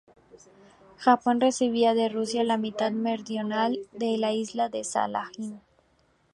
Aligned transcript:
Japón 0.97 1.39
recibía 1.39 1.93
de 1.93 2.09
Rusia 2.09 2.43
la 2.43 2.57
mitad 2.57 2.91
meridional 2.91 3.77
de 3.91 4.17
la 4.17 4.31
isla 4.33 4.67
de 4.67 4.83
Sajalín. 4.83 5.61